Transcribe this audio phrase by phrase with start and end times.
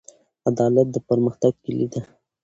[0.49, 2.01] عدالت د پرمختګ کیلي ده.